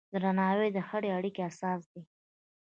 [0.13, 2.01] درناوی د هرې اړیکې اساس دی.